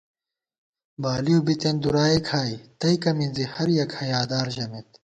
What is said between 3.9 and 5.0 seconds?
حیادار ژَمېت